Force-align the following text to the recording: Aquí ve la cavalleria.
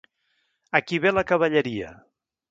Aquí 0.79 0.97
ve 1.03 1.11
la 1.17 1.23
cavalleria. 1.31 1.91